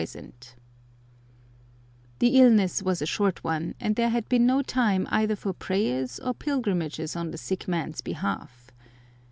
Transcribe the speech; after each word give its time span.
[Picture: 0.01 0.21
Torii] 0.21 0.31
The 2.17 2.27
illness 2.39 2.81
was 2.81 3.03
a 3.03 3.05
short 3.05 3.43
one, 3.43 3.75
and 3.79 3.95
there 3.95 4.09
had 4.09 4.27
been 4.27 4.47
no 4.47 4.63
time 4.63 5.05
either 5.11 5.35
for 5.35 5.53
prayers 5.53 6.17
or 6.19 6.33
pilgrimages 6.33 7.15
on 7.15 7.29
the 7.29 7.37
sick 7.37 7.67
man's 7.67 8.01
behalf. 8.01 8.71